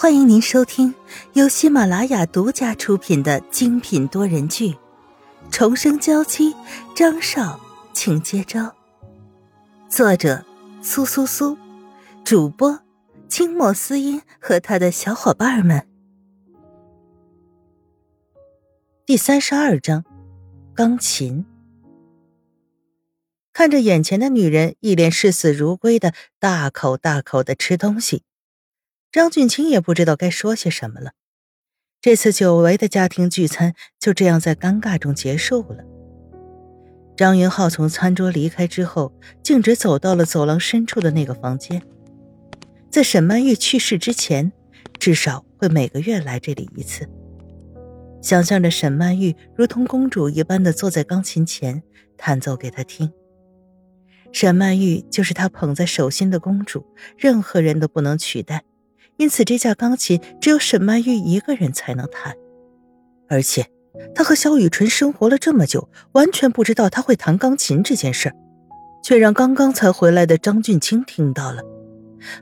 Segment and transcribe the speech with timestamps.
[0.00, 0.94] 欢迎您收听
[1.34, 4.68] 由喜马拉雅独家出品的精品多人剧
[5.50, 6.54] 《重生娇妻》，
[6.96, 7.60] 张少，
[7.92, 8.74] 请接招。
[9.90, 10.42] 作者：
[10.80, 11.58] 苏苏苏，
[12.24, 12.80] 主播：
[13.28, 15.86] 清末思音和他的小伙伴们。
[19.04, 20.06] 第三十二章，
[20.74, 21.44] 钢琴。
[23.52, 28.22] 看着眼前的女人，一脸视死如归的大口大口的吃东西。
[29.12, 31.12] 张俊清也不知道该说些什么了。
[32.00, 35.84] 这次久违的家庭聚餐就这样在尴尬中结束了。
[37.16, 39.12] 张云浩从餐桌离开之后，
[39.42, 41.82] 径直走到了走廊深处的那个房间。
[42.88, 44.52] 在沈曼玉去世之前，
[44.98, 47.08] 至少会每个月来这里一次。
[48.22, 51.82] 想象着沈曼玉如同公主一般的坐在钢琴前
[52.16, 53.12] 弹奏给他听。
[54.32, 56.86] 沈曼玉就是他捧在手心的公主，
[57.18, 58.62] 任何人都不能取代。
[59.20, 62.34] 因此，这架钢琴只有沈曼玉一个人才能弹，
[63.28, 63.66] 而且
[64.14, 68.32] 他和萧雨纯生活了这么久，完全不知道他会弹钢琴这件事
[69.02, 71.60] 却让刚刚才回来的张俊清听到了。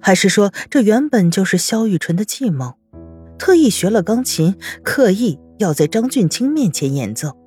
[0.00, 2.74] 还是说，这原本就是萧雨纯的计谋，
[3.38, 7.38] 特意学了钢琴，刻意要在张俊清面前演奏，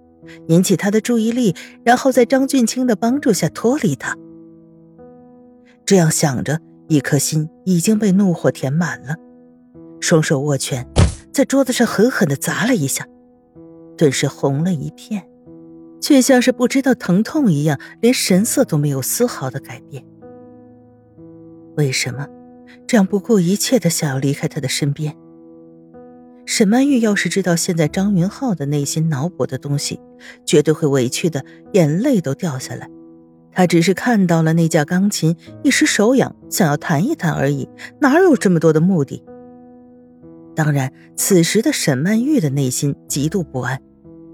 [0.48, 4.18] 引起他的注意力，然后在张俊清的帮助下脱离他。
[5.86, 6.60] 这样想着。
[6.90, 9.16] 一颗心已经被怒火填满了，
[10.00, 10.88] 双手握拳，
[11.32, 13.08] 在桌子上狠狠地砸了一下，
[13.96, 15.30] 顿时红了一片，
[16.02, 20.04] 却像是不知道疼痛一样，连神色都没有丝毫的改变。
[21.78, 22.28] 为什么
[22.88, 25.16] 这样不顾一切的想要离开他的身边？
[26.48, 30.00] 沈曼玉要是知道现在张云浩的内心脑补的东西，
[30.44, 32.90] 绝对会委屈的眼泪都掉下来。
[33.60, 37.68] 他只是看到了那架钢琴，一时手痒，想要弹一弹而已，
[38.00, 39.22] 哪有这么多的目的？
[40.56, 43.82] 当然，此时的沈曼玉的内心极度不安，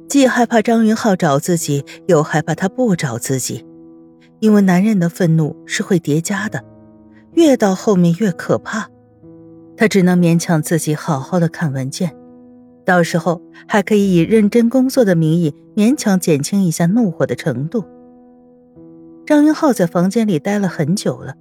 [0.08, 3.66] 既害怕张云浩找自己，又害怕他不找自己，
[4.42, 6.64] 因为男人的愤怒是会叠加的，
[7.34, 8.88] 越到后面越可怕。
[9.76, 12.16] 他只能勉强自己好好的看文件，
[12.86, 17.84] 到时候还可以以认真工作的名义勉强减轻一下怒火的程度。
[19.26, 21.34] 张云浩在房间里待了很久了，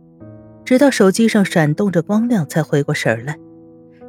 [0.65, 3.39] 直到手机上闪动着光亮，才回过神来。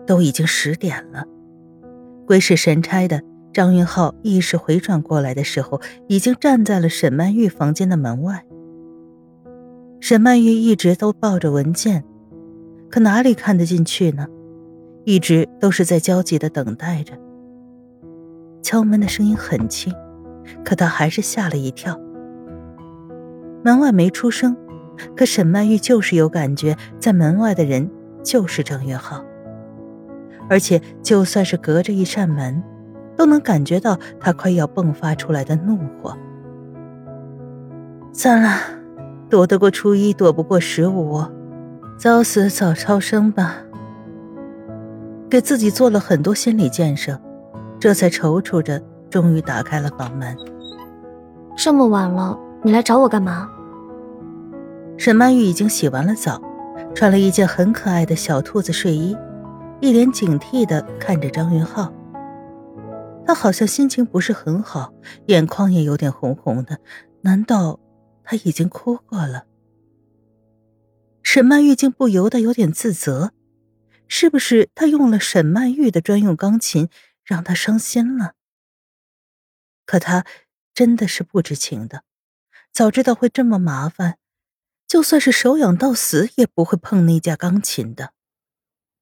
[0.07, 1.25] 都已经十点了。
[2.27, 3.21] 鬼使神差的，
[3.51, 8.45] 张云浩意识回转过来的时候，已经站在了沈曼玉房间的门外。
[9.99, 12.03] 沈曼玉一直都抱着文件，
[12.89, 14.27] 可哪里看得进去呢？
[15.05, 17.13] 一直都是在焦急的等待着。
[18.61, 19.91] 敲门的声音很轻，
[20.63, 21.99] 可他还是吓了一跳。
[23.65, 24.55] 门外没出声，
[25.17, 27.89] 可沈曼玉就是有感觉，在门外的人
[28.23, 29.25] 就是张云浩，
[30.47, 32.61] 而且就算是隔着一扇门，
[33.17, 36.15] 都能感觉到他快要迸发出来的怒火。
[38.13, 38.51] 算了，
[39.31, 41.23] 躲得过初一，躲不过十五，
[41.97, 43.55] 早死早超生吧。
[45.27, 47.19] 给自己做了很多心理建设，
[47.79, 50.37] 这才踌躇着，终于打开了房门。
[51.57, 53.51] 这么晚了，你来找我干嘛？
[54.97, 56.41] 沈曼玉已经洗完了澡，
[56.95, 59.15] 穿了一件很可爱的小兔子睡衣，
[59.81, 61.93] 一脸警惕的看着张云浩。
[63.27, 64.93] 他好像心情不是很好，
[65.25, 66.79] 眼眶也有点红红的。
[67.21, 67.79] 难道
[68.23, 69.45] 他已经哭过了？
[71.21, 73.31] 沈曼玉竟不由得有点自责，
[74.07, 76.87] 是不是他用了沈曼玉的专用钢琴，
[77.23, 78.33] 让他伤心了？
[79.85, 80.23] 可他
[80.73, 82.03] 真的是不知情的，
[82.75, 84.17] 早知道会这么麻烦。
[84.85, 88.11] 就算是手痒到死，也不会碰那架钢琴的。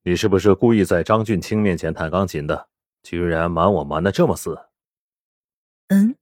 [0.04, 2.68] 你是不是故意在张俊清面前弹钢琴的？
[3.02, 4.68] 居然瞒我瞒的这么死。
[5.88, 6.16] 嗯，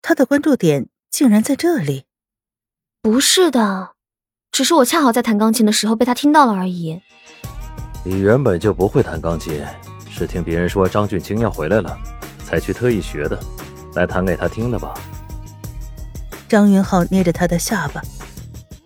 [0.00, 2.06] 他的关注点竟然在这里。
[3.02, 3.96] 不是的，
[4.50, 7.02] 只是我恰好在弹钢琴的时候被他听到了而已。
[8.06, 9.62] 你原本就不会弹钢琴，
[10.08, 11.94] 是听别人说张俊清要回来了，
[12.42, 13.38] 才去特意学的，
[13.96, 14.94] 来弹给他听的吧？
[16.48, 18.02] 张云浩捏着他的下巴。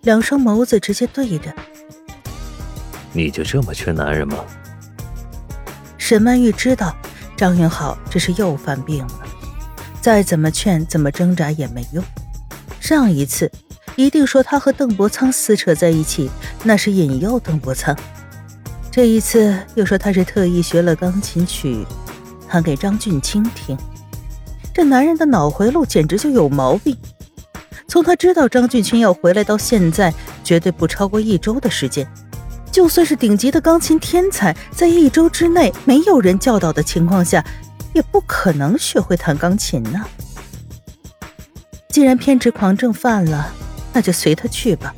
[0.01, 1.53] 两双眸子直接对着，
[3.11, 4.37] 你就这么缺男人吗？
[5.97, 6.95] 沈曼玉知道
[7.35, 9.13] 张云浩这是又犯病了，
[10.01, 12.01] 再怎么劝、怎么挣扎也没用。
[12.79, 13.51] 上一次
[13.97, 16.29] 一定说他和邓伯苍撕扯在一起，
[16.63, 17.93] 那是引诱邓伯苍；
[18.89, 21.85] 这一次又说他是特意学了钢琴曲，
[22.47, 23.77] 弹给张俊清听。
[24.73, 26.97] 这男人的脑回路简直就有毛病。
[27.89, 30.13] 从他知道张俊清要回来到现在，
[30.43, 32.07] 绝对不超过一周的时间，
[32.71, 37.43] 就算是顶级的钢琴天才，在一周之内没有人教导的情况下，
[37.93, 40.05] 也不可能学会弹钢琴呢。
[41.89, 43.51] 既然偏执狂症犯了，
[43.91, 44.93] 那就随他去吧。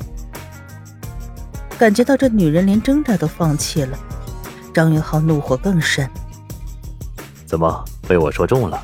[1.78, 3.98] 感觉到这女人连挣扎都放弃了，
[4.74, 6.06] 张云浩怒火更甚。
[7.46, 8.78] 怎么被我说中了？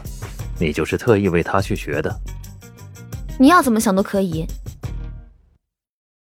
[0.59, 2.19] 你就是特意为他去学的？
[3.39, 4.47] 你要怎么想都可以。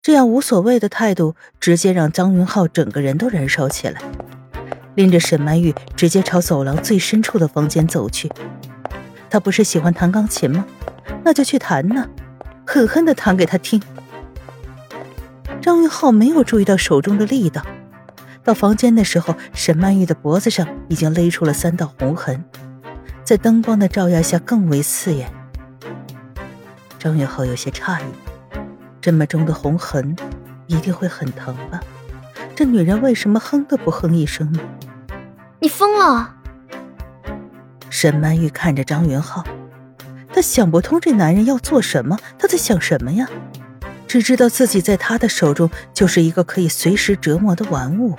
[0.03, 4.01] 这样无所谓的态度，直接让张云浩整个人都燃烧起来，
[4.95, 8.31] 拎着沈曼玉直接朝走廊最深处的房间走去。
[9.29, 10.65] 他不是喜欢弹钢琴吗？
[11.25, 12.09] 那就去弹呢，
[12.65, 13.83] 狠狠的弹给他听。
[15.61, 17.67] 张云浩没有注意到手中的力道，
[18.45, 22.45] 到房间的时候，沈曼玉的脖子上已经勒出了三道红痕，
[23.25, 25.29] 在灯光的照耀下更为刺眼。
[27.07, 28.05] 张云浩有些诧异，
[29.01, 30.17] 这么重的红痕，
[30.67, 31.81] 一定会很疼吧？
[32.53, 34.59] 这女人为什么哼都不哼一声呢？
[35.61, 36.35] 你疯了！
[37.91, 39.45] 沈曼玉看着张云浩。
[40.35, 43.29] 她想不通这男人要做什么，他在想什么呀？
[44.09, 48.17] 只知道自己在他的手中就是一个可以随时折磨的玩物。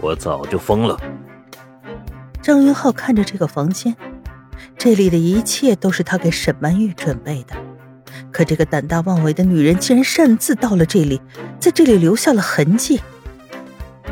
[0.00, 0.98] 我早就疯了。
[2.40, 3.94] 张云浩看着这个房间，
[4.78, 7.56] 这里的一切都是他给沈曼玉准备的，
[8.30, 11.20] 可这个胆大妄为的女人竟然擅自到了这里，
[11.58, 13.00] 在这里留下了痕迹。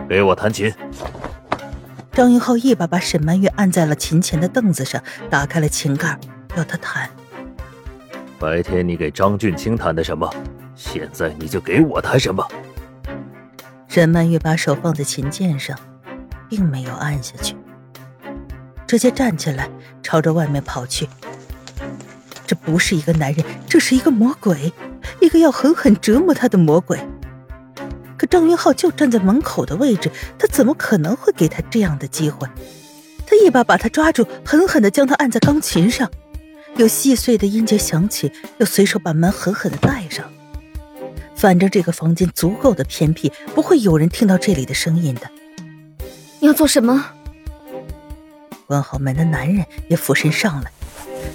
[0.08, 0.74] 给我弹琴！
[2.12, 6.18] 张云浩一把把沈曼玉按在了琴前的凳子上，打开了琴盖。
[6.56, 7.08] 要她弹。
[8.38, 10.28] 白天你给张俊清弹的什么？
[10.74, 12.44] 现在你就给我弹什么？
[13.88, 15.78] 沈曼玉把手放在琴键上，
[16.48, 17.54] 并没有按下去，
[18.86, 19.68] 直接站起来
[20.02, 21.08] 朝着外面跑去。
[22.46, 24.72] 这不是一个男人，这是一个魔鬼，
[25.20, 26.98] 一个要狠狠折磨他的魔鬼。
[28.16, 32.48] 可张云浩就站在门口的位置，他怎么可能会给他这样的机会？
[33.26, 36.10] 他一把把他抓住，狠狠地将他按在钢琴上。
[36.76, 40.24] 有细碎的音节响起，又随手把门狠狠的带上。
[41.34, 45.28] 反正这个房间足够的偏僻，不会有人听到这里的声音的。
[46.38, 47.15] 你要做什么？
[48.66, 50.70] 关好门的男人也俯身上来，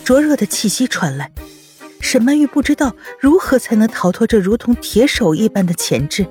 [0.03, 1.31] 灼热的气息传来。
[1.99, 6.25] 沈曼玉不知道如何才能逃脱这如同铁手一般的钳制。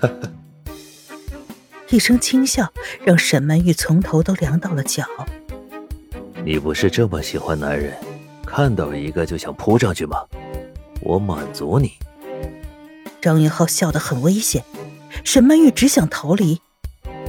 [1.88, 2.70] 一声轻笑，
[3.02, 5.06] 让沈曼玉从头都凉到了脚。
[6.44, 7.94] 你不是这么喜欢男人，
[8.46, 10.18] 看到一个就想扑上去吗？
[11.00, 11.92] 我满足你。
[13.20, 14.64] 张云浩笑得很危险，
[15.24, 16.60] 沈曼玉只想逃离，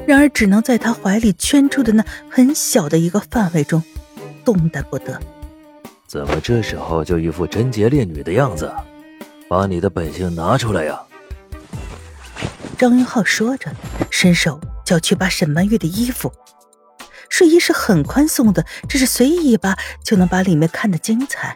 [0.10, 3.84] 然而只能在他怀里圈住的那很小的一个范围中
[4.44, 5.22] 动弹不得。
[6.08, 8.74] 怎么这时候就一副贞洁烈女的样子？
[9.48, 11.00] 把你的本性拿出来呀！
[12.76, 13.72] 张云浩说着，
[14.10, 16.34] 伸手就要去扒沈曼玉的衣服。
[17.30, 21.56] 睡衣是很宽松的，只是随意一扒就能把里面看得精彩。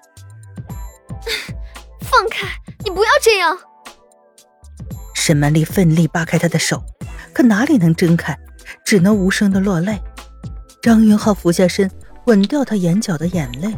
[2.02, 2.46] 放开！
[2.84, 3.58] 你不要这样！
[5.16, 6.84] 沈曼丽奋力扒开他的手，
[7.34, 8.38] 可哪里能睁开，
[8.86, 10.00] 只能无声的落泪。
[10.82, 11.90] 张云浩俯下身，
[12.26, 13.76] 吻掉他眼角的眼泪。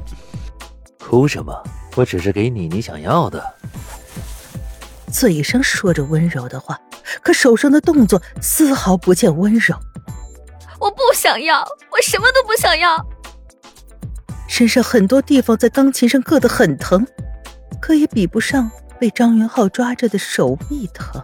[0.99, 1.63] 哭什么？
[1.95, 3.53] 我只是给你你想要的。
[5.11, 6.77] 嘴上说着温柔的话，
[7.21, 9.73] 可手上的动作丝毫不见温柔。
[10.79, 13.05] 我不想要，我什么都不想要。
[14.47, 17.07] 身上很多地方在钢琴上硌得很疼，
[17.81, 21.23] 可也比不上被张云浩抓着的手臂疼。